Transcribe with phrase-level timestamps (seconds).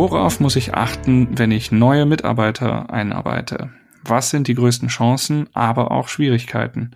[0.00, 3.72] Worauf muss ich achten, wenn ich neue Mitarbeiter einarbeite?
[4.04, 6.92] Was sind die größten Chancen, aber auch Schwierigkeiten?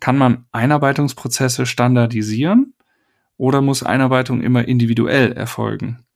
[0.00, 2.74] Kann man Einarbeitungsprozesse standardisieren
[3.36, 6.06] oder muss Einarbeitung immer individuell erfolgen?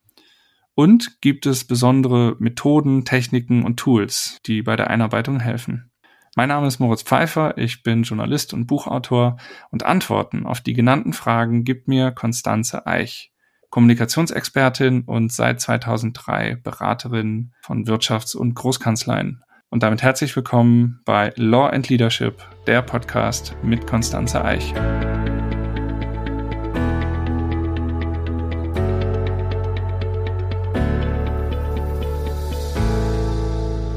[0.75, 5.93] Und gibt es besondere Methoden, Techniken und Tools, die bei der Einarbeitung helfen?
[6.35, 9.37] Mein Name ist Moritz Pfeiffer, ich bin Journalist und Buchautor
[9.71, 13.31] und Antworten auf die genannten Fragen gibt mir Konstanze Eich,
[13.71, 19.43] Kommunikationsexpertin und seit 2003 Beraterin von Wirtschafts- und Großkanzleien.
[19.71, 24.73] Und damit herzlich willkommen bei Law and Leadership, der Podcast mit Konstanze Eich.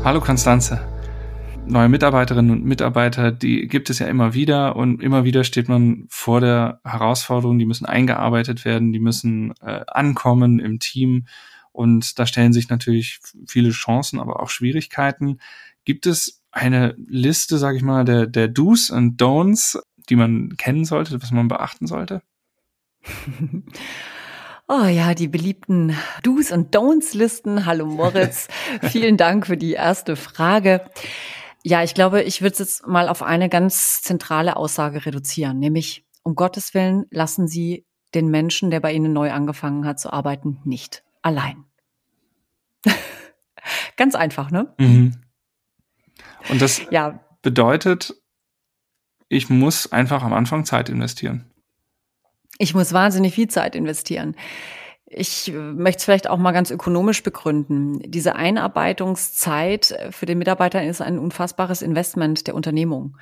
[0.03, 0.90] Hallo Konstanze.
[1.71, 6.05] Neue Mitarbeiterinnen und Mitarbeiter, die gibt es ja immer wieder und immer wieder steht man
[6.09, 11.27] vor der Herausforderung, die müssen eingearbeitet werden, die müssen äh, ankommen im Team
[11.71, 15.39] und da stellen sich natürlich viele Chancen, aber auch Schwierigkeiten.
[15.85, 20.83] Gibt es eine Liste, sage ich mal, der, der Do's und Don'ts, die man kennen
[20.83, 22.21] sollte, was man beachten sollte?
[24.73, 27.65] Oh ja, die beliebten Do's und Don'ts Listen.
[27.65, 28.47] Hallo Moritz.
[28.83, 30.79] Vielen Dank für die erste Frage.
[31.63, 36.05] Ja, ich glaube, ich würde es jetzt mal auf eine ganz zentrale Aussage reduzieren, nämlich
[36.23, 40.59] um Gottes Willen lassen Sie den Menschen, der bei Ihnen neu angefangen hat zu arbeiten,
[40.63, 41.65] nicht allein.
[43.97, 44.73] ganz einfach, ne?
[44.77, 45.21] Mhm.
[46.49, 47.19] Und das ja.
[47.41, 48.15] bedeutet,
[49.29, 51.51] ich muss einfach am Anfang Zeit investieren.
[52.57, 54.35] Ich muss wahnsinnig viel Zeit investieren.
[55.13, 57.99] Ich möchte es vielleicht auch mal ganz ökonomisch begründen.
[58.09, 63.17] Diese Einarbeitungszeit für den Mitarbeiter ist ein unfassbares Investment der Unternehmung.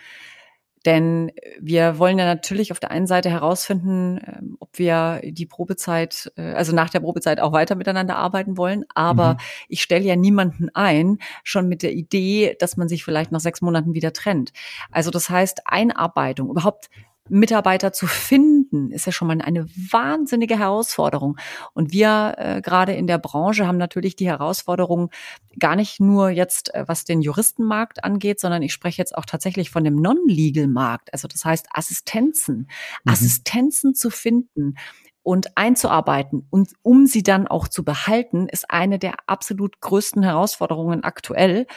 [0.85, 6.31] Denn wir wollen ja natürlich auf der einen Seite herausfinden, ähm, ob wir die Probezeit,
[6.37, 8.85] äh, also nach der Probezeit auch weiter miteinander arbeiten wollen.
[8.95, 9.37] Aber mhm.
[9.67, 13.61] ich stelle ja niemanden ein, schon mit der Idee, dass man sich vielleicht nach sechs
[13.61, 14.53] Monaten wieder trennt.
[14.91, 16.89] Also das heißt, Einarbeitung, überhaupt
[17.29, 21.37] Mitarbeiter zu finden, ist ja schon mal eine wahnsinnige Herausforderung.
[21.73, 25.09] Und wir äh, gerade in der Branche haben natürlich die Herausforderung
[25.57, 29.69] gar nicht nur jetzt, äh, was den Juristenmarkt angeht, sondern ich spreche jetzt auch tatsächlich
[29.69, 31.13] von dem Non-Legal-Markt.
[31.13, 32.69] Also das heißt Assistenzen,
[33.03, 33.11] mhm.
[33.11, 34.75] Assistenzen zu finden,
[35.21, 41.03] und einzuarbeiten und um sie dann auch zu behalten, ist eine der absolut größten Herausforderungen
[41.03, 41.67] aktuell.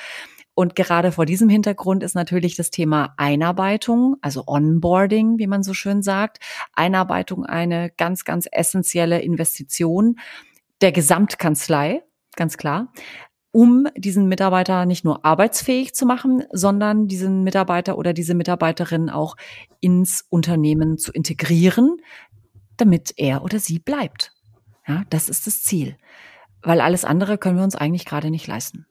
[0.55, 5.73] Und gerade vor diesem Hintergrund ist natürlich das Thema Einarbeitung, also Onboarding, wie man so
[5.73, 6.39] schön sagt,
[6.75, 10.17] Einarbeitung eine ganz, ganz essentielle Investition
[10.83, 12.03] der Gesamtkanzlei,
[12.37, 12.93] ganz klar,
[13.51, 19.37] um diesen Mitarbeiter nicht nur arbeitsfähig zu machen, sondern diesen Mitarbeiter oder diese Mitarbeiterin auch
[19.81, 21.99] ins Unternehmen zu integrieren,
[22.77, 24.33] damit er oder sie bleibt.
[24.87, 25.97] Ja, das ist das Ziel.
[26.63, 28.87] Weil alles andere können wir uns eigentlich gerade nicht leisten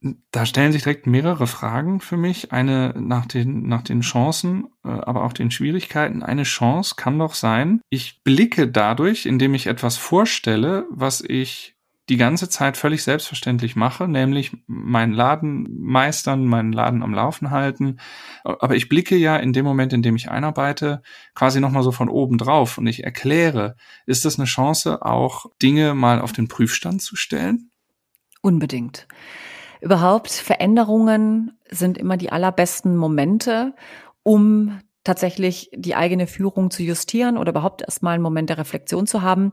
[0.00, 2.52] da stellen sich direkt mehrere Fragen für mich.
[2.52, 6.22] Eine nach den, nach den Chancen, äh, aber auch den Schwierigkeiten.
[6.22, 11.74] Eine Chance kann doch sein, ich blicke dadurch, indem ich etwas vorstelle, was ich
[12.08, 17.98] die ganze Zeit völlig selbstverständlich mache, nämlich meinen Laden meistern, meinen Laden am Laufen halten.
[18.44, 21.02] Aber ich blicke ja in dem Moment, in dem ich einarbeite,
[21.34, 23.76] quasi nochmal so von oben drauf und ich erkläre,
[24.06, 27.70] ist das eine Chance, auch Dinge mal auf den Prüfstand zu stellen?
[28.40, 29.06] Unbedingt.
[29.80, 33.74] Überhaupt Veränderungen sind immer die allerbesten Momente,
[34.22, 39.22] um tatsächlich die eigene Führung zu justieren oder überhaupt erstmal einen Moment der Reflexion zu
[39.22, 39.52] haben.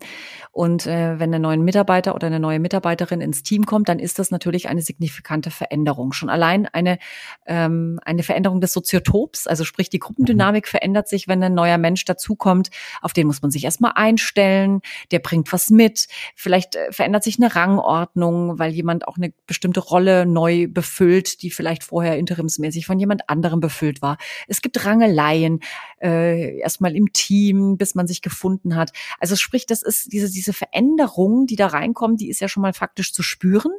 [0.51, 4.19] Und äh, wenn ein neuer Mitarbeiter oder eine neue Mitarbeiterin ins Team kommt, dann ist
[4.19, 6.11] das natürlich eine signifikante Veränderung.
[6.11, 6.97] Schon allein eine,
[7.45, 12.03] ähm, eine Veränderung des Soziotops, also sprich die Gruppendynamik verändert sich, wenn ein neuer Mensch
[12.03, 12.69] dazukommt.
[13.01, 16.07] Auf den muss man sich erstmal einstellen, der bringt was mit.
[16.35, 21.49] Vielleicht äh, verändert sich eine Rangordnung, weil jemand auch eine bestimmte Rolle neu befüllt, die
[21.49, 24.17] vielleicht vorher interimsmäßig von jemand anderem befüllt war.
[24.49, 25.59] Es gibt Rangeleien Parteien,
[26.01, 28.91] äh, erstmal im Team, bis man sich gefunden hat.
[29.19, 32.73] Also sprich, das ist diese, diese Veränderung, die da reinkommt, die ist ja schon mal
[32.73, 33.71] faktisch zu spüren.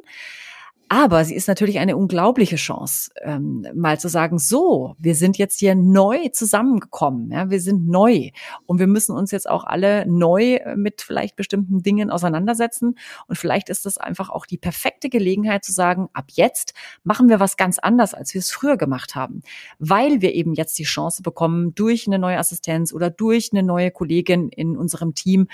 [0.89, 5.59] Aber sie ist natürlich eine unglaubliche Chance, ähm, mal zu sagen, so, wir sind jetzt
[5.59, 8.29] hier neu zusammengekommen, ja, wir sind neu
[8.65, 12.97] und wir müssen uns jetzt auch alle neu äh, mit vielleicht bestimmten Dingen auseinandersetzen.
[13.27, 16.73] Und vielleicht ist das einfach auch die perfekte Gelegenheit zu sagen, ab jetzt
[17.03, 19.41] machen wir was ganz anders, als wir es früher gemacht haben,
[19.79, 23.91] weil wir eben jetzt die Chance bekommen, durch eine neue Assistenz oder durch eine neue
[23.91, 25.47] Kollegin in unserem Team,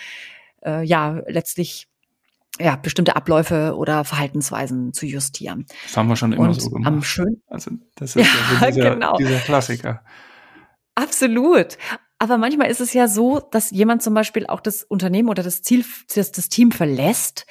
[0.64, 1.88] äh, ja, letztlich
[2.60, 5.66] ja, bestimmte Abläufe oder Verhaltensweisen zu justieren.
[5.84, 6.88] Das haben wir schon immer und so gemacht.
[6.88, 9.18] Am schön also das ist ja, ja dieser, genau.
[9.18, 10.04] dieser Klassiker.
[10.96, 11.78] Absolut.
[12.20, 15.62] Aber manchmal ist es ja so, dass jemand zum Beispiel auch das Unternehmen oder das
[15.62, 15.84] Ziel,
[16.16, 17.46] das, das Team verlässt.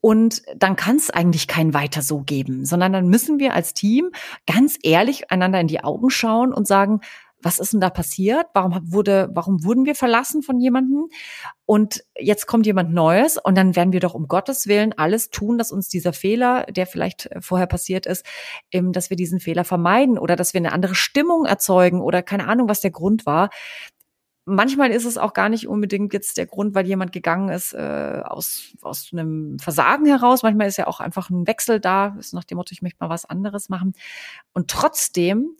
[0.00, 4.10] Und dann kann es eigentlich kein weiter so geben, sondern dann müssen wir als Team
[4.46, 7.00] ganz ehrlich einander in die Augen schauen und sagen,
[7.42, 8.46] was ist denn da passiert?
[8.54, 11.08] Warum wurde, warum wurden wir verlassen von jemandem?
[11.66, 15.58] Und jetzt kommt jemand Neues und dann werden wir doch um Gottes Willen alles tun,
[15.58, 18.24] dass uns dieser Fehler, der vielleicht äh, vorher passiert ist,
[18.72, 22.68] dass wir diesen Fehler vermeiden oder dass wir eine andere Stimmung erzeugen oder keine Ahnung,
[22.68, 23.50] was der Grund war.
[24.48, 28.22] Manchmal ist es auch gar nicht unbedingt jetzt der Grund, weil jemand gegangen ist äh,
[28.24, 30.44] aus, aus einem Versagen heraus.
[30.44, 33.10] Manchmal ist ja auch einfach ein Wechsel da, ist nach dem Motto, ich möchte mal
[33.10, 33.94] was anderes machen.
[34.52, 35.56] Und trotzdem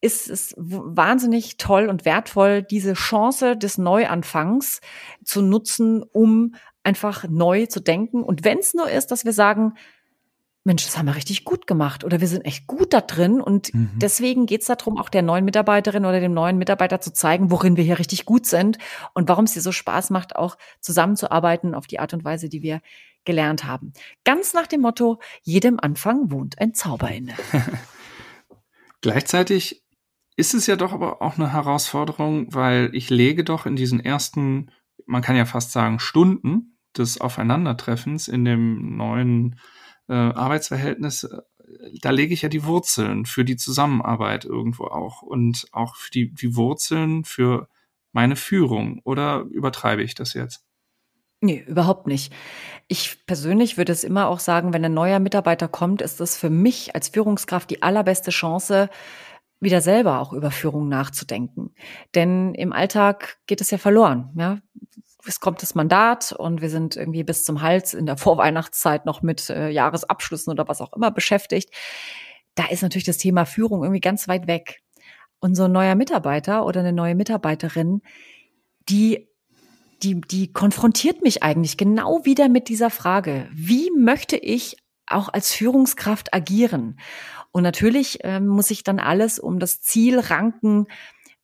[0.00, 4.80] ist es wahnsinnig toll und wertvoll, diese Chance des Neuanfangs
[5.24, 6.54] zu nutzen, um
[6.84, 8.22] einfach neu zu denken.
[8.22, 9.74] Und wenn es nur ist, dass wir sagen,
[10.64, 13.40] Mensch, das haben wir richtig gut gemacht oder wir sind echt gut da drin.
[13.40, 13.90] Und mhm.
[13.96, 17.76] deswegen geht es darum, auch der neuen Mitarbeiterin oder dem neuen Mitarbeiter zu zeigen, worin
[17.76, 18.78] wir hier richtig gut sind
[19.14, 22.62] und warum es dir so Spaß macht, auch zusammenzuarbeiten auf die Art und Weise, die
[22.62, 22.82] wir
[23.24, 23.92] gelernt haben.
[24.24, 27.34] Ganz nach dem Motto, jedem Anfang wohnt ein Zauber inne.
[29.00, 29.84] Gleichzeitig
[30.38, 34.70] ist es ja doch aber auch eine Herausforderung, weil ich lege doch in diesen ersten,
[35.04, 39.58] man kann ja fast sagen, Stunden des Aufeinandertreffens in dem neuen
[40.08, 41.38] äh, Arbeitsverhältnis, äh,
[42.00, 46.54] da lege ich ja die Wurzeln für die Zusammenarbeit irgendwo auch und auch die, die
[46.54, 47.68] Wurzeln für
[48.12, 49.00] meine Führung.
[49.02, 50.64] Oder übertreibe ich das jetzt?
[51.40, 52.32] Nee, überhaupt nicht.
[52.86, 56.50] Ich persönlich würde es immer auch sagen, wenn ein neuer Mitarbeiter kommt, ist es für
[56.50, 58.88] mich als Führungskraft die allerbeste Chance,
[59.60, 61.74] wieder selber auch über Führung nachzudenken.
[62.14, 64.30] Denn im Alltag geht es ja verloren.
[64.36, 64.58] Ja?
[65.26, 69.22] Es kommt das Mandat und wir sind irgendwie bis zum Hals in der Vorweihnachtszeit noch
[69.22, 71.74] mit äh, Jahresabschlüssen oder was auch immer beschäftigt.
[72.54, 74.80] Da ist natürlich das Thema Führung irgendwie ganz weit weg.
[75.40, 78.02] Und so ein neuer Mitarbeiter oder eine neue Mitarbeiterin,
[78.88, 79.28] die
[80.02, 83.48] die, die konfrontiert mich eigentlich genau wieder mit dieser Frage.
[83.52, 84.76] Wie möchte ich
[85.10, 86.98] auch als Führungskraft agieren?
[87.50, 90.86] Und natürlich ähm, muss ich dann alles um das Ziel ranken,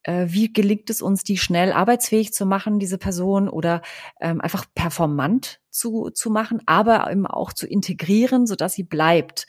[0.03, 3.81] äh, wie gelingt es uns, die schnell arbeitsfähig zu machen, diese Person, oder
[4.21, 9.47] ähm, einfach performant zu, zu machen, aber eben auch zu integrieren, sodass sie bleibt.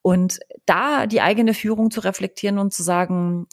[0.00, 3.46] Und da die eigene Führung zu reflektieren und zu sagen,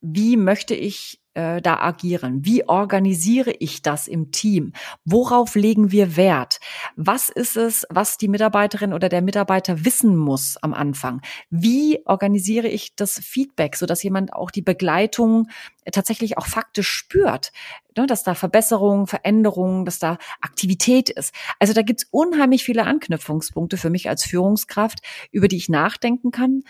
[0.00, 2.44] wie möchte ich äh, da agieren?
[2.44, 4.72] Wie organisiere ich das im Team?
[5.04, 6.60] Worauf legen wir Wert?
[6.96, 11.22] Was ist es, was die Mitarbeiterin oder der Mitarbeiter wissen muss am Anfang?
[11.50, 15.48] Wie organisiere ich das Feedback, so dass jemand auch die Begleitung
[15.90, 17.52] tatsächlich auch faktisch spürt?
[17.96, 21.34] Ne, dass da Verbesserungen, Veränderungen, dass da Aktivität ist.
[21.58, 25.00] Also da gibt's unheimlich viele Anknüpfungspunkte für mich als Führungskraft,
[25.30, 26.62] über die ich nachdenken kann,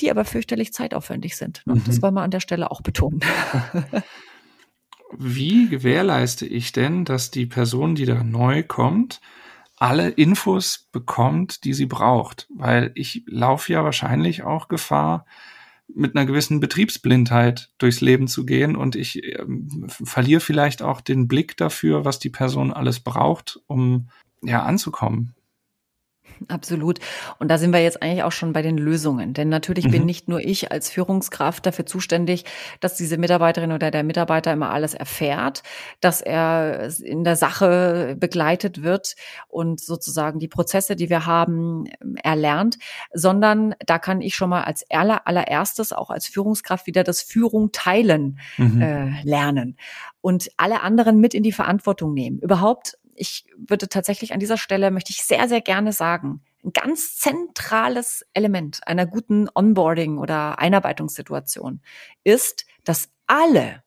[0.00, 1.62] die aber fürchterlich zeitaufwendig sind.
[1.66, 1.74] Ne?
[1.74, 1.84] Mhm.
[1.84, 3.20] Das wollen wir an der Stelle auch betonen.
[5.18, 9.20] Wie gewährleiste ich denn, dass die Person, die da neu kommt,
[9.76, 12.48] alle Infos bekommt, die sie braucht?
[12.54, 15.24] Weil ich laufe ja wahrscheinlich auch Gefahr,
[15.94, 19.44] mit einer gewissen Betriebsblindheit durchs Leben zu gehen und ich äh,
[19.88, 24.08] verliere vielleicht auch den Blick dafür, was die Person alles braucht, um
[24.42, 25.35] ja anzukommen.
[26.48, 26.98] Absolut.
[27.38, 29.34] Und da sind wir jetzt eigentlich auch schon bei den Lösungen.
[29.34, 29.90] Denn natürlich mhm.
[29.90, 32.44] bin nicht nur ich als Führungskraft dafür zuständig,
[32.80, 35.62] dass diese Mitarbeiterin oder der Mitarbeiter immer alles erfährt,
[36.00, 39.16] dass er in der Sache begleitet wird
[39.48, 41.84] und sozusagen die Prozesse, die wir haben,
[42.22, 42.78] erlernt,
[43.12, 47.72] sondern da kann ich schon mal als aller, allererstes auch als Führungskraft wieder das Führung
[47.72, 48.82] teilen mhm.
[48.82, 49.76] äh, lernen
[50.20, 52.40] und alle anderen mit in die Verantwortung nehmen.
[52.40, 57.16] Überhaupt ich würde tatsächlich an dieser Stelle, möchte ich sehr, sehr gerne sagen, ein ganz
[57.16, 61.80] zentrales Element einer guten Onboarding oder Einarbeitungssituation
[62.24, 63.82] ist, dass alle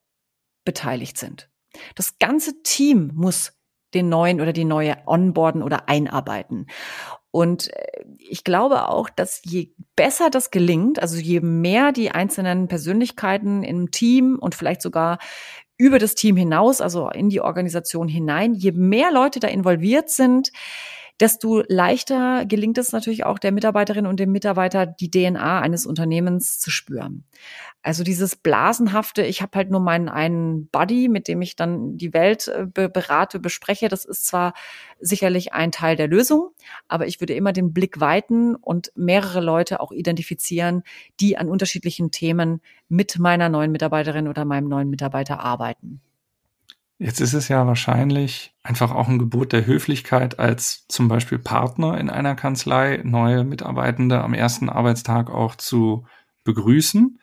[0.63, 1.49] beteiligt sind.
[1.95, 3.53] Das ganze Team muss
[3.93, 6.67] den neuen oder die neue onboarden oder einarbeiten.
[7.31, 12.67] Und äh, ich glaube auch, dass je besser das gelingt, also je mehr die einzelnen
[12.67, 15.19] Persönlichkeiten im Team und vielleicht sogar
[15.79, 18.53] über das Team hinaus, also in die Organisation hinein.
[18.53, 20.51] Je mehr Leute da involviert sind,
[21.19, 26.59] desto leichter gelingt es natürlich auch der Mitarbeiterin und dem Mitarbeiter, die DNA eines Unternehmens
[26.59, 27.25] zu spüren.
[27.81, 32.13] Also dieses blasenhafte, ich habe halt nur meinen einen Buddy, mit dem ich dann die
[32.13, 34.53] Welt äh, berate, bespreche, das ist zwar
[34.99, 36.49] sicherlich ein Teil der Lösung,
[36.87, 40.83] aber ich würde immer den Blick weiten und mehrere Leute auch identifizieren,
[41.19, 46.01] die an unterschiedlichen Themen mit meiner neuen Mitarbeiterin oder meinem neuen Mitarbeiter arbeiten.
[47.01, 51.97] Jetzt ist es ja wahrscheinlich einfach auch ein Gebot der Höflichkeit als zum Beispiel Partner
[51.97, 56.05] in einer Kanzlei, neue Mitarbeitende am ersten Arbeitstag auch zu
[56.43, 57.17] begrüßen.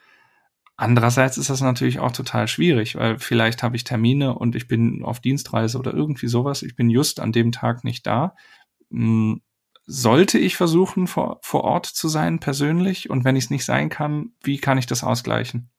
[0.78, 5.04] Andererseits ist das natürlich auch total schwierig, weil vielleicht habe ich Termine und ich bin
[5.04, 6.62] auf Dienstreise oder irgendwie sowas.
[6.62, 8.34] Ich bin just an dem Tag nicht da.
[8.90, 9.42] Hm,
[9.84, 13.10] sollte ich versuchen, vor, vor Ort zu sein, persönlich?
[13.10, 15.70] Und wenn ich es nicht sein kann, wie kann ich das ausgleichen?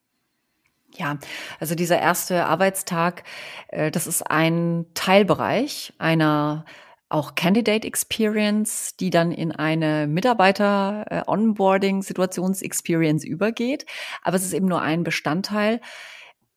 [0.98, 1.20] Ja,
[1.60, 3.24] also dieser erste Arbeitstag,
[3.68, 6.66] äh, das ist ein Teilbereich einer
[7.10, 13.86] auch Candidate Experience, die dann in eine Mitarbeiter äh, Onboarding Situations Experience übergeht.
[14.24, 15.80] Aber es ist eben nur ein Bestandteil.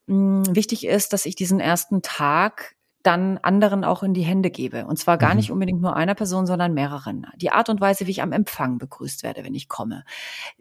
[0.08, 4.86] Hm, wichtig ist, dass ich diesen ersten Tag dann anderen auch in die Hände gebe.
[4.86, 5.36] Und zwar gar mhm.
[5.36, 7.26] nicht unbedingt nur einer Person, sondern mehreren.
[7.36, 10.04] Die Art und Weise, wie ich am Empfang begrüßt werde, wenn ich komme.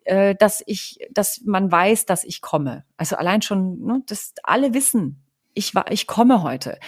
[0.03, 2.85] Äh, dass ich, dass man weiß, dass ich komme.
[2.97, 5.21] Also allein schon, ne, dass alle wissen,
[5.53, 6.79] ich war, ich komme heute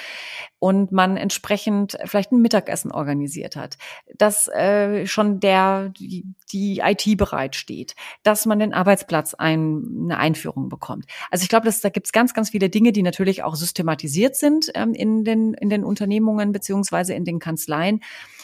[0.60, 3.77] und man entsprechend vielleicht ein Mittagessen organisiert hat,
[4.15, 10.70] dass äh, schon der die, die IT bereitsteht, dass man den Arbeitsplatz ein, eine Einführung
[10.70, 11.06] bekommt.
[11.32, 14.36] Also ich glaube, dass da gibt es ganz, ganz viele Dinge, die natürlich auch systematisiert
[14.36, 18.01] sind ähm, in den in den Unternehmungen beziehungsweise in den Kanzleien.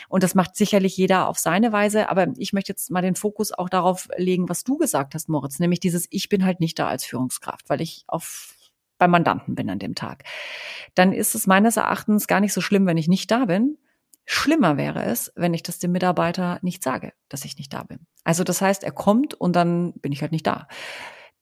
[0.10, 2.10] Und das macht sicherlich jeder auf seine Weise.
[2.10, 5.60] Aber ich möchte jetzt mal den Fokus auch darauf legen, was du gesagt hast, Moritz,
[5.60, 8.57] nämlich dieses Ich bin halt nicht da als Führungskraft, weil ich auf
[8.98, 10.24] beim Mandanten bin an dem Tag,
[10.96, 13.78] dann ist es meines Erachtens gar nicht so schlimm, wenn ich nicht da bin.
[14.26, 18.00] Schlimmer wäre es, wenn ich das dem Mitarbeiter nicht sage, dass ich nicht da bin.
[18.26, 20.68] Also das heißt, er kommt und dann bin ich halt nicht da.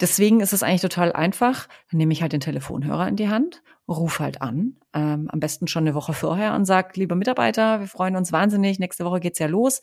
[0.02, 1.68] Deswegen ist es eigentlich total einfach.
[1.90, 5.68] Dann nehme ich halt den Telefonhörer in die Hand, ruf halt an, ähm, am besten
[5.68, 9.40] schon eine Woche vorher und sag, lieber Mitarbeiter, wir freuen uns wahnsinnig, nächste Woche geht's
[9.40, 9.82] ja los.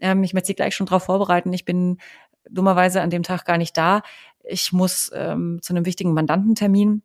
[0.00, 1.52] Ähm, ich möchte Sie gleich schon darauf vorbereiten.
[1.52, 1.98] Ich bin
[2.50, 4.02] dummerweise an dem Tag gar nicht da.
[4.46, 7.02] Ich muss ähm, zu einem wichtigen Mandantentermin.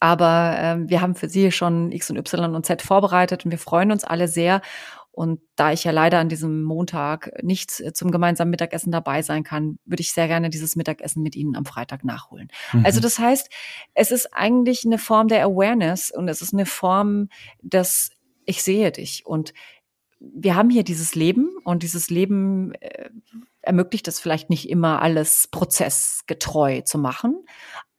[0.00, 3.58] Aber ähm, wir haben für Sie schon X und Y und Z vorbereitet und wir
[3.58, 4.60] freuen uns alle sehr.
[5.18, 9.42] Und da ich ja leider an diesem Montag nicht äh, zum gemeinsamen Mittagessen dabei sein
[9.42, 12.48] kann, würde ich sehr gerne dieses Mittagessen mit Ihnen am Freitag nachholen.
[12.72, 12.84] Mhm.
[12.84, 13.50] Also das heißt,
[13.94, 17.30] es ist eigentlich eine Form der Awareness und es ist eine Form
[17.62, 18.12] des
[18.44, 19.26] Ich sehe dich.
[19.26, 19.54] Und
[20.20, 23.10] wir haben hier dieses Leben und dieses Leben äh,
[23.62, 27.44] ermöglicht es vielleicht nicht immer alles prozessgetreu zu machen.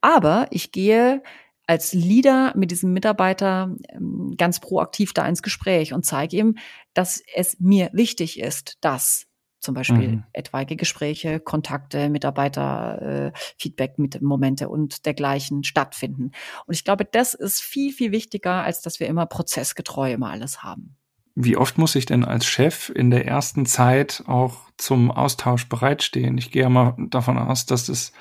[0.02, 1.22] Aber ich gehe
[1.68, 6.58] als Leader mit diesem Mitarbeiter ähm, ganz proaktiv da ins Gespräch und zeige ihm,
[6.96, 9.28] dass es mir wichtig ist, dass
[9.60, 10.24] zum Beispiel mhm.
[10.34, 16.32] etwaige Gespräche, Kontakte, Mitarbeiter, äh, Feedback mit Momente und dergleichen stattfinden.
[16.66, 20.64] Und ich glaube, das ist viel, viel wichtiger, als dass wir immer prozessgetreu immer alles
[20.64, 20.96] haben.
[21.42, 26.38] Wie oft muss ich denn als Chef in der ersten Zeit auch zum Austausch bereitstehen?
[26.38, 28.12] Ich gehe ja mal davon aus, dass es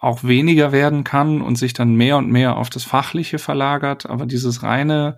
[0.00, 4.04] auch weniger werden kann und sich dann mehr und mehr auf das Fachliche verlagert.
[4.04, 5.16] Aber dieses reine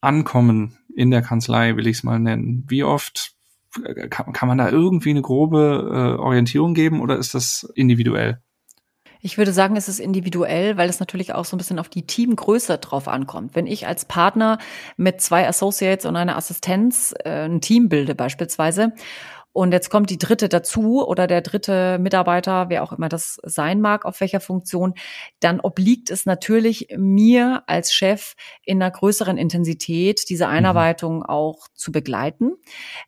[0.00, 3.32] Ankommen in der Kanzlei, will ich es mal nennen, wie oft
[4.08, 8.40] kann, kann man da irgendwie eine grobe äh, Orientierung geben oder ist das individuell?
[9.24, 12.06] Ich würde sagen, es ist individuell, weil es natürlich auch so ein bisschen auf die
[12.06, 13.54] Teamgröße drauf ankommt.
[13.54, 14.58] Wenn ich als Partner
[14.98, 18.92] mit zwei Associates und einer Assistenz äh, ein Team bilde beispielsweise
[19.54, 23.80] und jetzt kommt die dritte dazu oder der dritte Mitarbeiter, wer auch immer das sein
[23.80, 24.94] mag, auf welcher Funktion,
[25.38, 30.52] dann obliegt es natürlich mir als Chef in einer größeren Intensität diese mhm.
[30.52, 32.56] Einarbeitung auch zu begleiten.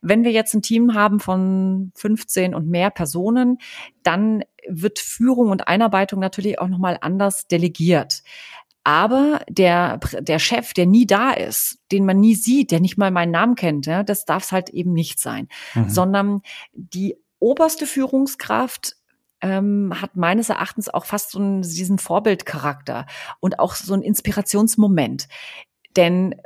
[0.00, 3.58] Wenn wir jetzt ein Team haben von 15 und mehr Personen,
[4.04, 8.22] dann wird Führung und Einarbeitung natürlich auch nochmal anders delegiert.
[8.84, 13.10] Aber der, der Chef, der nie da ist, den man nie sieht, der nicht mal
[13.10, 15.48] meinen Namen kennt, ja, das darf es halt eben nicht sein.
[15.74, 15.88] Mhm.
[15.88, 16.42] Sondern
[16.72, 18.96] die oberste Führungskraft
[19.40, 23.06] ähm, hat meines Erachtens auch fast so einen, diesen Vorbildcharakter
[23.40, 25.26] und auch so einen Inspirationsmoment.
[25.96, 26.36] Denn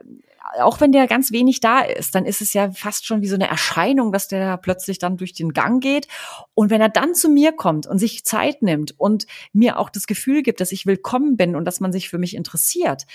[0.59, 3.35] auch wenn der ganz wenig da ist, dann ist es ja fast schon wie so
[3.35, 6.09] eine Erscheinung, dass der plötzlich dann durch den Gang geht.
[6.55, 10.07] Und wenn er dann zu mir kommt und sich Zeit nimmt und mir auch das
[10.07, 13.07] Gefühl gibt, dass ich willkommen bin und dass man sich für mich interessiert,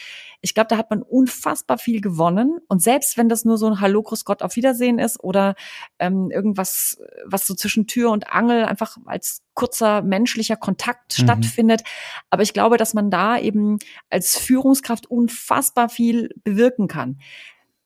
[0.42, 2.60] ich glaube, da hat man unfassbar viel gewonnen.
[2.68, 5.56] Und selbst wenn das nur so ein Hallo, Grüß Gott, auf Wiedersehen ist oder
[6.00, 11.24] ähm, irgendwas, was so zwischen Tür und Angel einfach als kurzer menschlicher Kontakt mhm.
[11.24, 11.82] stattfindet.
[12.30, 17.20] Aber ich glaube, dass man da eben als Führungskraft unfassbar viel bewirken kann.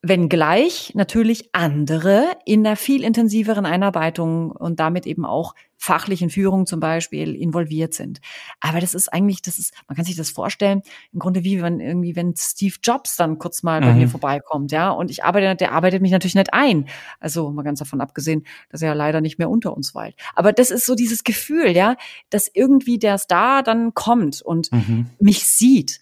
[0.01, 6.79] Wenngleich natürlich andere in einer viel intensiveren Einarbeitung und damit eben auch fachlichen Führung zum
[6.79, 8.22] Beispiel involviert sind.
[8.62, 11.82] Aber das ist eigentlich, das ist, man kann sich das vorstellen, im Grunde wie wenn
[11.82, 13.86] irgendwie, wenn Steve Jobs dann kurz mal mhm.
[13.86, 14.12] bei mir mhm.
[14.12, 16.88] vorbeikommt, ja, und ich arbeite, der arbeitet mich natürlich nicht ein.
[17.20, 20.15] Also mal ganz davon abgesehen, dass er ja leider nicht mehr unter uns weilt.
[20.34, 21.98] Aber das ist so dieses Gefühl, ja,
[22.29, 25.08] dass irgendwie der Star dann kommt und mhm.
[25.20, 26.00] mich sieht.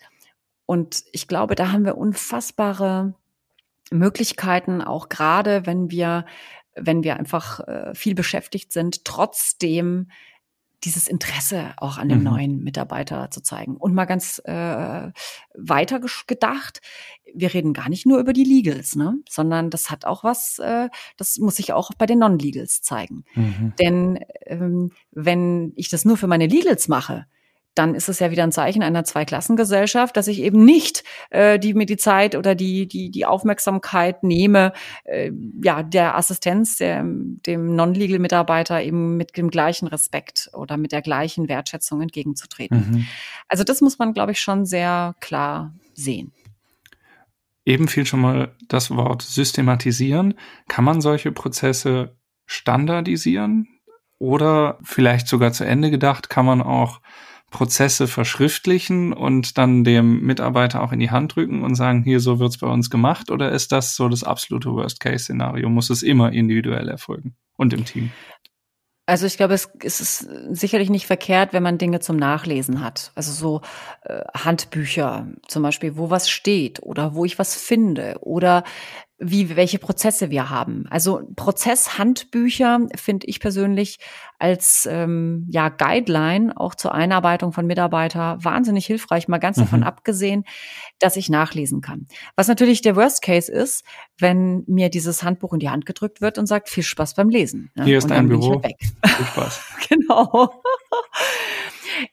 [0.68, 3.16] Und ich glaube, da haben wir unfassbare
[3.91, 6.25] Möglichkeiten, auch gerade wenn wir,
[6.75, 10.08] wenn wir einfach äh, viel beschäftigt sind, trotzdem
[10.84, 12.24] dieses Interesse auch an dem mhm.
[12.24, 13.77] neuen Mitarbeiter zu zeigen.
[13.77, 15.12] Und mal ganz äh,
[15.56, 16.82] weiter gedacht,
[17.34, 19.15] wir reden gar nicht nur über die Legals, ne?
[19.27, 23.25] sondern das hat auch was, äh, das muss sich auch bei den Non-Legals zeigen.
[23.34, 23.74] Mhm.
[23.79, 27.25] Denn ähm, wenn ich das nur für meine Legals mache,
[27.78, 31.74] dann ist es ja wieder ein Zeichen einer Zweiklassengesellschaft, dass ich eben nicht äh, die
[31.74, 35.32] mir die Zeit oder die die die Aufmerksamkeit nehme, äh,
[35.64, 41.48] ja der Assistenz der, dem Non-Legal-Mitarbeiter eben mit dem gleichen Respekt oder mit der gleichen
[41.48, 42.92] Wertschätzung entgegenzutreten.
[42.92, 43.08] Mhm.
[43.48, 46.32] Also das muss man, glaube ich, schon sehr klar sehen.
[47.66, 50.36] Eben fiel schon mal das Wort systematisieren.
[50.68, 52.16] Kann man solche Prozesse
[52.46, 53.68] standardisieren?
[54.20, 57.02] Oder vielleicht sogar zu Ende gedacht, kann man auch
[57.50, 62.39] Prozesse verschriftlichen und dann dem Mitarbeiter auch in die Hand drücken und sagen, hier, so
[62.39, 63.32] wird's bei uns gemacht?
[63.32, 65.70] Oder ist das so das absolute Worst-Case-Szenario?
[65.70, 68.12] Muss es immer individuell erfolgen und im Team?
[69.10, 73.13] Also ich glaube, es, ist sicherlich nicht verkehrt, wenn man Dinge zum Nachlesen hat.
[73.16, 73.62] Also so
[74.04, 78.66] äh, Handbücher zum Beispiel, wo was steht oder wo ich was finde oder
[79.20, 80.86] wie welche Prozesse wir haben.
[80.90, 83.98] Also Prozesshandbücher finde ich persönlich
[84.38, 89.28] als ähm, ja Guideline auch zur Einarbeitung von Mitarbeiter wahnsinnig hilfreich.
[89.28, 89.62] Mal ganz mhm.
[89.62, 90.44] davon abgesehen,
[91.00, 92.08] dass ich nachlesen kann.
[92.36, 93.84] Was natürlich der Worst Case ist,
[94.20, 97.72] wenn mir dieses Handbuch in die Hand gedrückt wird und sagt viel Spaß beim Lesen.
[97.74, 97.86] Ne?
[97.86, 98.62] Hier ist ein Büro.
[98.62, 99.62] Viel Spaß.
[99.90, 100.62] genau.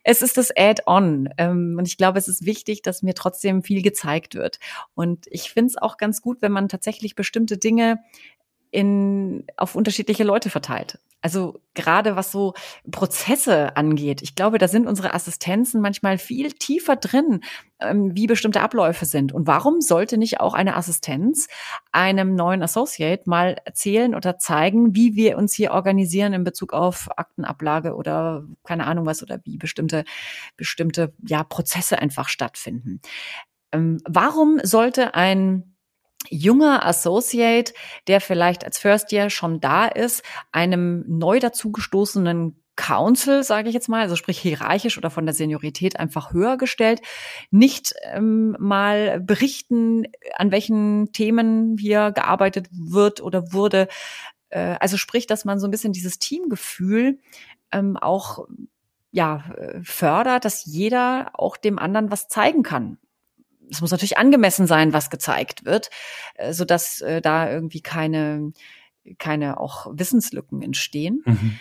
[0.02, 1.28] Es ist das Add-on.
[1.38, 4.58] Ähm, und ich glaube, es ist wichtig, dass mir trotzdem viel gezeigt wird.
[4.94, 8.00] Und ich finde es auch ganz gut, wenn man tatsächlich bestimmte Dinge
[8.70, 10.98] in, auf unterschiedliche Leute verteilt.
[11.24, 12.52] Also gerade was so
[12.90, 17.40] Prozesse angeht, ich glaube, da sind unsere Assistenzen manchmal viel tiefer drin,
[17.80, 19.32] ähm, wie bestimmte Abläufe sind.
[19.32, 21.48] Und warum sollte nicht auch eine Assistenz
[21.92, 27.08] einem neuen Associate mal erzählen oder zeigen, wie wir uns hier organisieren in Bezug auf
[27.16, 30.04] Aktenablage oder keine Ahnung was oder wie bestimmte,
[30.58, 33.00] bestimmte ja, Prozesse einfach stattfinden.
[33.72, 35.73] Ähm, warum sollte ein
[36.30, 37.72] junger Associate,
[38.06, 43.88] der vielleicht als First Year schon da ist, einem neu dazugestoßenen Council, sage ich jetzt
[43.88, 47.00] mal, also sprich hierarchisch oder von der Seniorität einfach höher gestellt,
[47.50, 53.88] nicht ähm, mal berichten, an welchen Themen hier gearbeitet wird oder wurde.
[54.50, 57.20] Äh, also sprich, dass man so ein bisschen dieses Teamgefühl
[57.70, 58.46] ähm, auch
[59.12, 62.98] ja äh, fördert, dass jeder auch dem anderen was zeigen kann
[63.70, 65.90] es muss natürlich angemessen sein, was gezeigt wird,
[66.35, 68.53] äh, so dass äh, da irgendwie keine
[69.18, 71.22] keine auch Wissenslücken entstehen.
[71.27, 71.59] Mhm.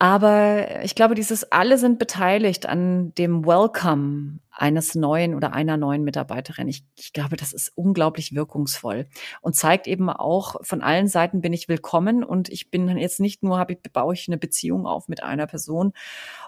[0.00, 6.04] Aber ich glaube, dieses alle sind beteiligt an dem Welcome eines neuen oder einer neuen
[6.04, 6.68] Mitarbeiterin.
[6.68, 9.08] Ich, ich glaube, das ist unglaublich wirkungsvoll
[9.40, 13.42] und zeigt eben auch, von allen Seiten bin ich willkommen und ich bin jetzt nicht
[13.42, 15.92] nur, habe ich, baue ich eine Beziehung auf mit einer Person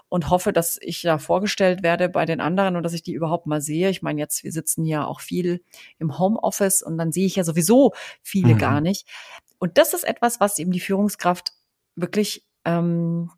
[0.07, 3.47] und hoffe, dass ich da vorgestellt werde bei den anderen und dass ich die überhaupt
[3.47, 3.89] mal sehe.
[3.89, 5.61] Ich meine, jetzt, wir sitzen ja auch viel
[5.99, 8.59] im Homeoffice und dann sehe ich ja sowieso viele mhm.
[8.59, 9.07] gar nicht.
[9.59, 11.51] Und das ist etwas, was eben die Führungskraft
[11.95, 13.29] wirklich ähm,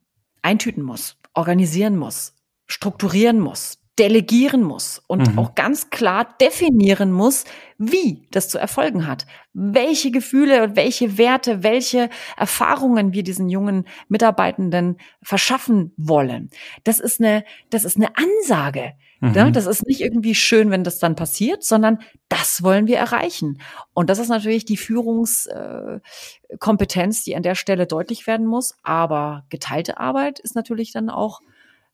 [0.43, 2.35] eintüten muss, organisieren muss,
[2.67, 5.39] strukturieren muss, delegieren muss und mhm.
[5.39, 7.43] auch ganz klar definieren muss,
[7.77, 13.85] wie das zu erfolgen hat, welche Gefühle und welche Werte, welche Erfahrungen wir diesen jungen
[14.07, 16.49] Mitarbeitenden verschaffen wollen.
[16.83, 18.93] Das ist eine, das ist eine Ansage.
[19.23, 19.33] Mhm.
[19.35, 23.61] Ja, das ist nicht irgendwie schön, wenn das dann passiert, sondern das wollen wir erreichen.
[23.93, 28.75] Und das ist natürlich die Führungskompetenz, äh, die an der Stelle deutlich werden muss.
[28.83, 31.39] Aber geteilte Arbeit ist natürlich dann auch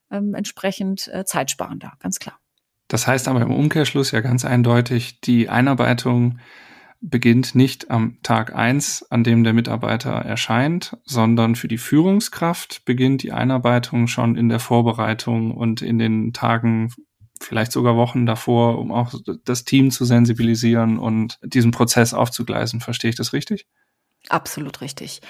[0.10, 2.40] ähm, entsprechend äh, zeitsparender, ganz klar.
[2.88, 6.40] Das heißt aber im Umkehrschluss ja ganz eindeutig, die Einarbeitung
[7.00, 13.22] beginnt nicht am Tag eins, an dem der Mitarbeiter erscheint, sondern für die Führungskraft beginnt
[13.22, 16.92] die Einarbeitung schon in der Vorbereitung und in den Tagen,
[17.42, 19.14] vielleicht sogar Wochen davor, um auch
[19.46, 22.82] das Team zu sensibilisieren und diesen Prozess aufzugleisen.
[22.82, 23.66] Verstehe ich das richtig?
[24.28, 25.22] Absolut richtig.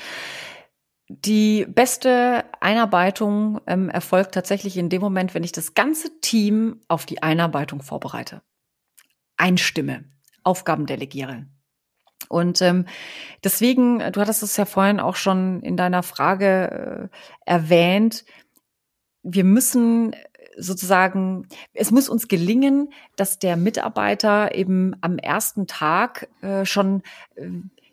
[1.08, 7.06] Die beste Einarbeitung ähm, erfolgt tatsächlich in dem Moment, wenn ich das ganze Team auf
[7.06, 8.42] die Einarbeitung vorbereite.
[9.38, 10.06] Einstimme,
[10.44, 11.48] Aufgaben delegiere.
[12.28, 12.86] Und ähm,
[13.44, 18.26] deswegen, du hattest es ja vorhin auch schon in deiner Frage äh, erwähnt,
[19.24, 20.16] wir müssen
[20.60, 27.02] sozusagen, es muss uns gelingen, dass der Mitarbeiter eben am ersten Tag äh, schon
[27.36, 27.48] äh,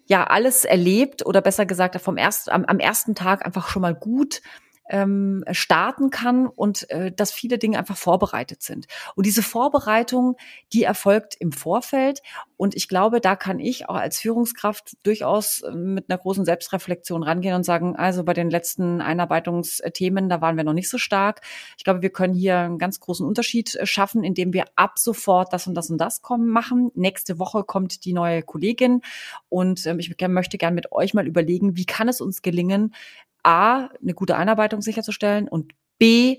[0.06, 3.94] ja alles erlebt oder besser gesagt vom ersten, am, am ersten Tag einfach schon mal
[3.94, 4.40] gut
[4.88, 8.86] ähm, starten kann und äh, dass viele Dinge einfach vorbereitet sind.
[9.14, 10.36] Und diese Vorbereitung,
[10.72, 12.22] die erfolgt im Vorfeld.
[12.56, 17.22] Und ich glaube, da kann ich auch als Führungskraft durchaus äh, mit einer großen Selbstreflexion
[17.22, 21.40] rangehen und sagen, also bei den letzten Einarbeitungsthemen, da waren wir noch nicht so stark.
[21.76, 25.52] Ich glaube, wir können hier einen ganz großen Unterschied äh, schaffen, indem wir ab sofort
[25.52, 26.90] das und das und das kommen machen.
[26.94, 29.00] Nächste Woche kommt die neue Kollegin
[29.48, 32.94] und ähm, ich möchte gern mit euch mal überlegen, wie kann es uns gelingen,
[33.46, 36.38] A, eine gute Einarbeitung sicherzustellen und B,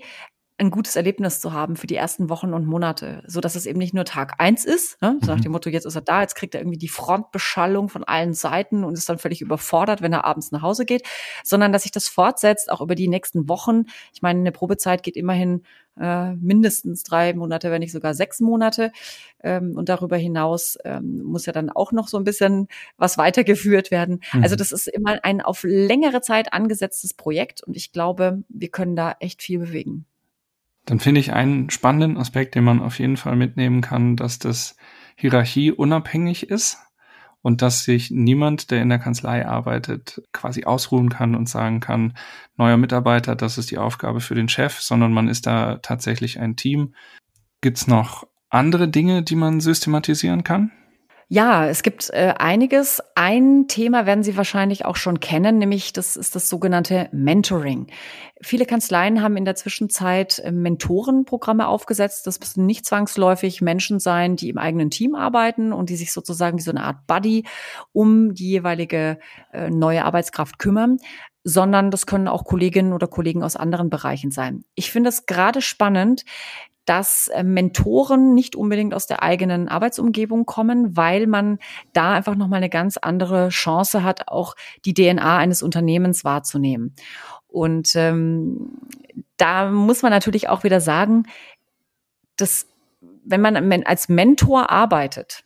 [0.58, 3.78] ein gutes Erlebnis zu haben für die ersten Wochen und Monate, so dass es eben
[3.78, 5.16] nicht nur Tag eins ist, ne?
[5.20, 5.42] so nach mhm.
[5.42, 8.82] dem Motto, jetzt ist er da, jetzt kriegt er irgendwie die Frontbeschallung von allen Seiten
[8.82, 11.06] und ist dann völlig überfordert, wenn er abends nach Hause geht,
[11.44, 13.84] sondern dass sich das fortsetzt, auch über die nächsten Wochen.
[14.12, 15.62] Ich meine, eine Probezeit geht immerhin
[16.00, 18.90] äh, mindestens drei Monate, wenn nicht sogar sechs Monate.
[19.42, 22.66] Ähm, und darüber hinaus ähm, muss ja dann auch noch so ein bisschen
[22.96, 24.20] was weitergeführt werden.
[24.32, 24.42] Mhm.
[24.42, 28.96] Also das ist immer ein auf längere Zeit angesetztes Projekt und ich glaube, wir können
[28.96, 30.06] da echt viel bewegen.
[30.88, 34.74] Dann finde ich einen spannenden Aspekt, den man auf jeden Fall mitnehmen kann, dass das
[35.16, 36.78] Hierarchie unabhängig ist
[37.42, 42.16] und dass sich niemand, der in der Kanzlei arbeitet, quasi ausruhen kann und sagen kann,
[42.56, 46.56] neuer Mitarbeiter, das ist die Aufgabe für den Chef, sondern man ist da tatsächlich ein
[46.56, 46.94] Team.
[47.60, 50.72] Gibt's noch andere Dinge, die man systematisieren kann?
[51.30, 53.02] Ja, es gibt äh, einiges.
[53.14, 57.88] Ein Thema werden Sie wahrscheinlich auch schon kennen, nämlich das ist das sogenannte Mentoring.
[58.40, 62.26] Viele Kanzleien haben in der Zwischenzeit äh, Mentorenprogramme aufgesetzt.
[62.26, 66.56] Das müssen nicht zwangsläufig Menschen sein, die im eigenen Team arbeiten und die sich sozusagen
[66.56, 67.44] wie so eine Art Buddy
[67.92, 69.18] um die jeweilige
[69.52, 70.96] äh, neue Arbeitskraft kümmern
[71.48, 74.64] sondern das können auch Kolleginnen oder Kollegen aus anderen Bereichen sein.
[74.74, 76.26] Ich finde es gerade spannend,
[76.84, 81.58] dass äh, Mentoren nicht unbedingt aus der eigenen Arbeitsumgebung kommen, weil man
[81.94, 86.94] da einfach noch mal eine ganz andere Chance hat, auch die DNA eines Unternehmens wahrzunehmen.
[87.46, 88.72] Und ähm,
[89.38, 91.24] da muss man natürlich auch wieder sagen,
[92.36, 92.66] dass
[93.24, 95.44] wenn man als Mentor arbeitet,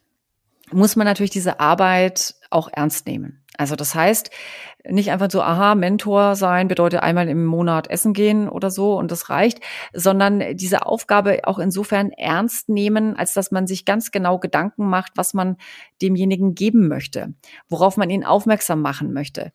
[0.73, 3.42] muss man natürlich diese Arbeit auch ernst nehmen.
[3.59, 4.31] Also das heißt,
[4.85, 9.11] nicht einfach so, aha, Mentor sein bedeutet einmal im Monat essen gehen oder so und
[9.11, 9.61] das reicht,
[9.93, 15.13] sondern diese Aufgabe auch insofern ernst nehmen, als dass man sich ganz genau Gedanken macht,
[15.17, 15.57] was man
[16.01, 17.35] demjenigen geben möchte,
[17.69, 19.53] worauf man ihn aufmerksam machen möchte.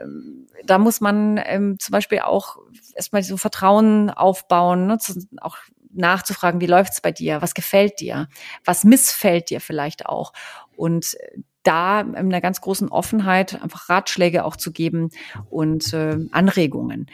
[0.00, 2.56] Ähm, da muss man ähm, zum Beispiel auch
[2.94, 4.98] erstmal so Vertrauen aufbauen, ne,
[5.40, 5.58] auch
[5.92, 8.28] nachzufragen, wie läuft's bei dir, was gefällt dir,
[8.64, 10.32] was missfällt dir vielleicht auch.
[10.76, 11.16] Und
[11.64, 15.10] da in einer ganz großen Offenheit einfach Ratschläge auch zu geben
[15.50, 17.06] und äh, Anregungen.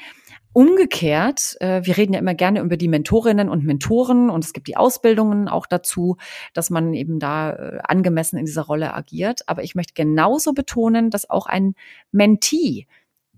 [0.53, 4.67] Umgekehrt, äh, wir reden ja immer gerne über die Mentorinnen und Mentoren und es gibt
[4.67, 6.17] die Ausbildungen auch dazu,
[6.55, 9.49] dass man eben da äh, angemessen in dieser Rolle agiert.
[9.49, 11.75] Aber ich möchte genauso betonen, dass auch ein
[12.11, 12.89] Mentee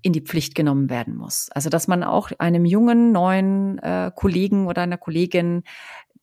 [0.00, 1.50] in die Pflicht genommen werden muss.
[1.52, 5.64] Also dass man auch einem jungen, neuen äh, Kollegen oder einer Kollegin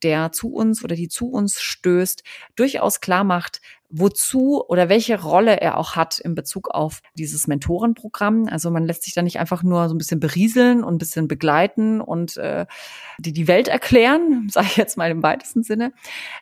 [0.04, 2.24] der zu uns oder die zu uns stößt,
[2.56, 8.48] durchaus klar macht, wozu oder welche Rolle er auch hat in Bezug auf dieses Mentorenprogramm.
[8.48, 11.28] Also man lässt sich da nicht einfach nur so ein bisschen berieseln und ein bisschen
[11.28, 12.68] begleiten und äh,
[13.18, 15.92] die, die Welt erklären, sage ich jetzt mal im weitesten Sinne,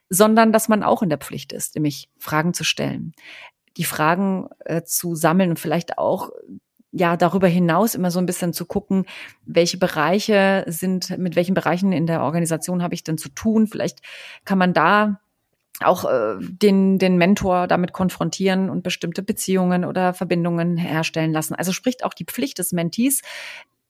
[0.10, 3.14] sondern dass man auch in der Pflicht ist, nämlich Fragen zu stellen
[3.78, 6.32] die Fragen äh, zu sammeln und vielleicht auch
[6.98, 9.06] ja, darüber hinaus immer so ein bisschen zu gucken,
[9.46, 13.68] welche Bereiche sind, mit welchen Bereichen in der Organisation habe ich denn zu tun?
[13.68, 14.02] Vielleicht
[14.46, 15.20] kann man da
[15.82, 21.54] auch äh, den, den Mentor damit konfrontieren und bestimmte Beziehungen oder Verbindungen herstellen lassen.
[21.54, 23.22] Also spricht auch die Pflicht des Mentees,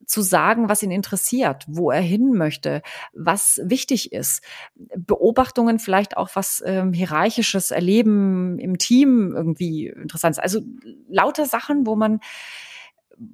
[0.06, 2.82] zu sagen, was ihn interessiert, wo er hin möchte,
[3.14, 4.42] was wichtig ist.
[4.76, 10.40] Beobachtungen vielleicht auch, was ähm, hierarchisches Erleben im Team irgendwie interessant ist.
[10.40, 10.62] Also
[11.10, 12.22] lauter Sachen, wo man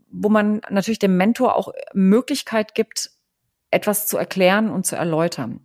[0.09, 3.11] wo man natürlich dem Mentor auch Möglichkeit gibt,
[3.71, 5.61] etwas zu erklären und zu erläutern.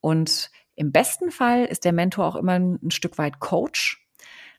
[0.00, 4.06] Und im besten Fall ist der Mentor auch immer ein Stück weit Coach.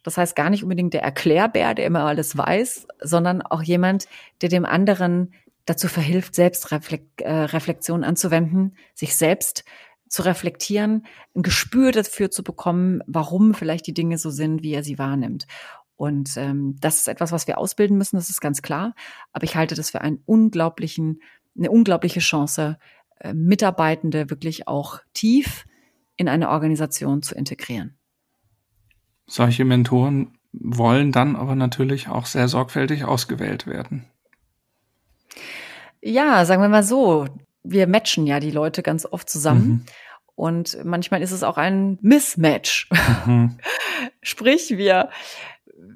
[0.03, 4.07] Das heißt gar nicht unbedingt der Erklärbär, der immer alles weiß, sondern auch jemand,
[4.41, 5.33] der dem anderen
[5.65, 9.63] dazu verhilft, Selbstreflexion äh, anzuwenden, sich selbst
[10.09, 14.83] zu reflektieren, ein Gespür dafür zu bekommen, warum vielleicht die Dinge so sind, wie er
[14.83, 15.47] sie wahrnimmt.
[16.01, 18.95] Und ähm, das ist etwas, was wir ausbilden müssen, das ist ganz klar.
[19.33, 21.21] Aber ich halte das für einen unglaublichen,
[21.55, 22.79] eine unglaubliche Chance,
[23.19, 25.67] äh, Mitarbeitende wirklich auch tief
[26.15, 27.99] in eine Organisation zu integrieren.
[29.27, 34.07] Solche Mentoren wollen dann aber natürlich auch sehr sorgfältig ausgewählt werden.
[36.01, 37.27] Ja, sagen wir mal so,
[37.61, 39.67] wir matchen ja die Leute ganz oft zusammen.
[39.67, 39.85] Mhm.
[40.33, 42.89] Und manchmal ist es auch ein Mismatch.
[43.27, 43.59] Mhm.
[44.23, 45.09] Sprich, wir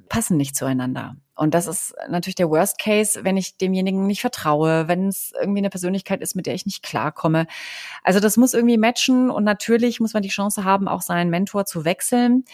[0.09, 1.15] passen nicht zueinander.
[1.37, 5.59] Und das ist natürlich der Worst Case, wenn ich demjenigen nicht vertraue, wenn es irgendwie
[5.59, 7.45] eine Persönlichkeit ist, mit der ich nicht klarkomme.
[8.03, 11.65] Also das muss irgendwie matchen und natürlich muss man die Chance haben, auch seinen Mentor
[11.65, 12.45] zu wechseln.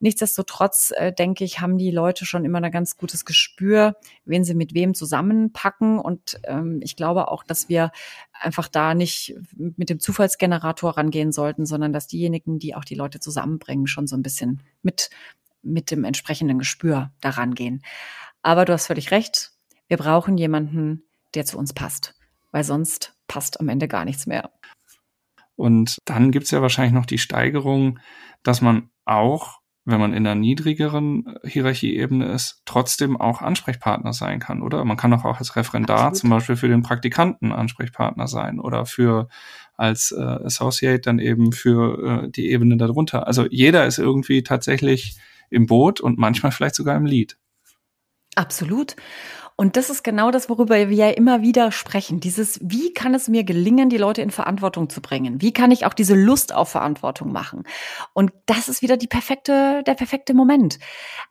[0.00, 4.54] Nichtsdestotrotz äh, denke ich, haben die Leute schon immer ein ganz gutes Gespür, wen sie
[4.54, 5.98] mit wem zusammenpacken.
[5.98, 7.90] Und ähm, ich glaube auch, dass wir
[8.38, 13.18] einfach da nicht mit dem Zufallsgenerator rangehen sollten, sondern dass diejenigen, die auch die Leute
[13.18, 15.08] zusammenbringen, schon so ein bisschen mit
[15.66, 17.82] mit dem entsprechenden Gespür daran gehen.
[18.42, 19.52] Aber du hast völlig recht.
[19.88, 21.02] Wir brauchen jemanden,
[21.34, 22.14] der zu uns passt,
[22.52, 24.50] weil sonst passt am Ende gar nichts mehr.
[25.56, 27.98] Und dann gibt's ja wahrscheinlich noch die Steigerung,
[28.42, 34.62] dass man auch, wenn man in einer niedrigeren Hierarchieebene ist, trotzdem auch Ansprechpartner sein kann,
[34.62, 34.84] oder?
[34.84, 36.16] Man kann auch als Referendar Absolut.
[36.16, 39.28] zum Beispiel für den Praktikanten Ansprechpartner sein oder für
[39.76, 43.26] als äh, Associate dann eben für äh, die Ebene darunter.
[43.26, 45.16] Also jeder ist irgendwie tatsächlich
[45.50, 47.38] im Boot und manchmal vielleicht sogar im Lied.
[48.34, 48.96] Absolut.
[49.58, 52.20] Und das ist genau das, worüber wir ja immer wieder sprechen.
[52.20, 55.40] Dieses, wie kann es mir gelingen, die Leute in Verantwortung zu bringen?
[55.40, 57.62] Wie kann ich auch diese Lust auf Verantwortung machen?
[58.12, 60.78] Und das ist wieder die perfekte, der perfekte Moment.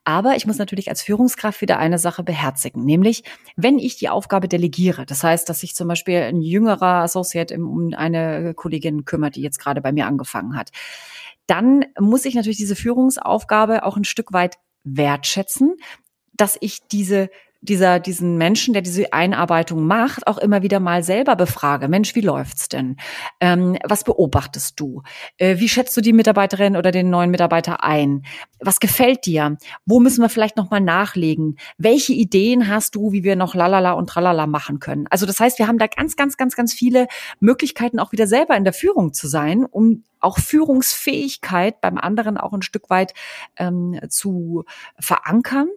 [0.05, 3.23] Aber ich muss natürlich als Führungskraft wieder eine Sache beherzigen, nämlich,
[3.57, 7.93] wenn ich die Aufgabe delegiere, das heißt, dass sich zum Beispiel ein jüngerer Associate um
[7.93, 10.71] eine Kollegin kümmert, die jetzt gerade bei mir angefangen hat,
[11.47, 15.75] dann muss ich natürlich diese Führungsaufgabe auch ein Stück weit wertschätzen,
[16.33, 17.29] dass ich diese
[17.65, 21.87] dieser, diesen Menschen, der diese Einarbeitung macht, auch immer wieder mal selber befrage.
[21.87, 22.97] Mensch, wie läuft's denn?
[23.39, 25.01] Ähm, was beobachtest du?
[25.37, 28.23] Äh, wie schätzt du die Mitarbeiterin oder den neuen Mitarbeiter ein?
[28.59, 29.57] Was gefällt dir?
[29.85, 31.57] Wo müssen wir vielleicht noch mal nachlegen?
[31.77, 35.07] Welche Ideen hast du, wie wir noch lalala und tralala machen können?
[35.09, 37.07] Also das heißt, wir haben da ganz, ganz, ganz, ganz viele
[37.39, 42.53] Möglichkeiten, auch wieder selber in der Führung zu sein, um auch Führungsfähigkeit beim anderen auch
[42.53, 43.13] ein Stück weit
[43.57, 44.65] ähm, zu
[44.99, 45.67] verankern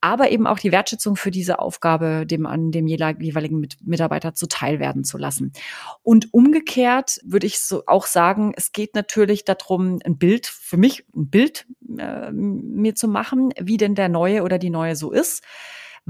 [0.00, 5.04] aber eben auch die Wertschätzung für diese Aufgabe dem an dem jeweiligen Mitarbeiter zuteil werden
[5.04, 5.52] zu lassen.
[6.02, 11.04] Und umgekehrt würde ich so auch sagen, es geht natürlich darum, ein Bild für mich,
[11.14, 11.66] ein Bild
[11.98, 15.42] äh, mir zu machen, wie denn der Neue oder die Neue so ist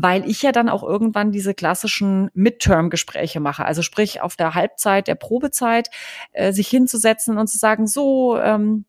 [0.01, 3.65] weil ich ja dann auch irgendwann diese klassischen Midterm-Gespräche mache.
[3.65, 5.91] Also sprich auf der Halbzeit der Probezeit
[6.31, 8.85] äh, sich hinzusetzen und zu sagen, so, ähm,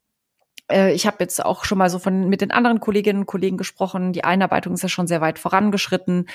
[0.70, 3.56] äh, ich habe jetzt auch schon mal so von mit den anderen Kolleginnen und Kollegen
[3.56, 4.12] gesprochen.
[4.12, 6.28] Die Einarbeitung ist ja schon sehr weit vorangeschritten.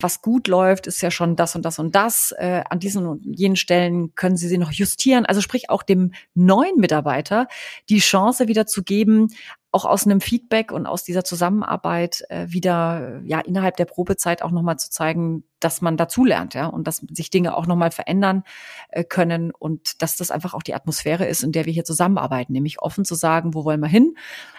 [0.00, 2.32] Was gut läuft, ist ja schon das und das und das.
[2.38, 5.26] Äh, an diesen und jenen Stellen können Sie sie noch justieren.
[5.26, 7.48] Also sprich auch dem neuen Mitarbeiter
[7.88, 9.28] die Chance wieder zu geben,
[9.70, 14.50] auch aus einem Feedback und aus dieser Zusammenarbeit äh, wieder ja innerhalb der Probezeit auch
[14.50, 18.44] nochmal zu zeigen, dass man dazulernt, ja, und dass sich Dinge auch nochmal verändern
[18.88, 22.52] äh, können und dass das einfach auch die Atmosphäre ist, in der wir hier zusammenarbeiten,
[22.52, 24.14] nämlich offen zu sagen, wo wollen wir hin,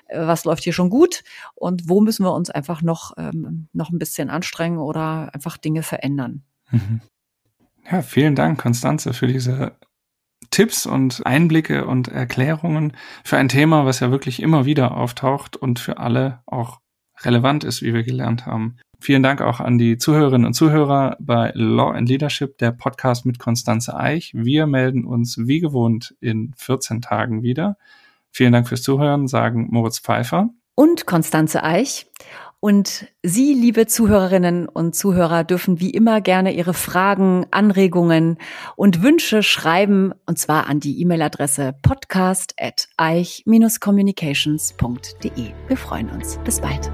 [0.08, 1.24] äh, was läuft hier schon gut
[1.56, 5.82] und wo müssen wir uns einfach noch ähm, noch ein bisschen anstrengen oder einfach Dinge
[5.82, 6.44] verändern.
[6.70, 7.02] Mhm.
[7.92, 9.76] Ja, vielen Dank, Konstanze, für diese
[10.52, 15.80] Tipps und Einblicke und Erklärungen für ein Thema, was ja wirklich immer wieder auftaucht und
[15.80, 16.80] für alle auch
[17.22, 18.78] relevant ist, wie wir gelernt haben.
[19.02, 23.40] Vielen Dank auch an die Zuhörerinnen und Zuhörer bei Law and Leadership, der Podcast mit
[23.40, 24.32] Konstanze Eich.
[24.34, 27.78] Wir melden uns wie gewohnt in 14 Tagen wieder.
[28.32, 32.08] Vielen Dank fürs Zuhören, sagen Moritz Pfeiffer und Konstanze Eich.
[32.62, 38.38] Und Sie, liebe Zuhörerinnen und Zuhörer, dürfen wie immer gerne Ihre Fragen, Anregungen
[38.76, 45.52] und Wünsche schreiben, und zwar an die E-Mail-Adresse podcast at eich-communications.de.
[45.68, 46.38] Wir freuen uns.
[46.44, 46.92] Bis bald.